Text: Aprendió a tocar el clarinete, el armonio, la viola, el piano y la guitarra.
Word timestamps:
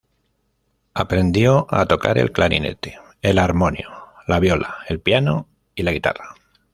Aprendió 0.95 1.67
a 1.69 1.85
tocar 1.85 2.17
el 2.17 2.31
clarinete, 2.31 2.97
el 3.21 3.37
armonio, 3.37 3.87
la 4.25 4.39
viola, 4.39 4.77
el 4.87 4.99
piano 4.99 5.47
y 5.75 5.83
la 5.83 5.91
guitarra. 5.91 6.33